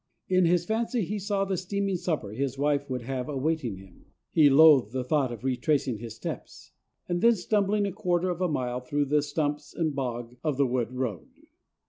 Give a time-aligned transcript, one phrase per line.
[0.27, 4.05] In his fancy he saw the steaming supper his wife would have awaiting him.
[4.31, 6.71] He loathed the thought of retracing his steps,
[7.07, 10.65] and then stumbling a quarter of a mile through the stumps and bog of the
[10.65, 11.29] wood road.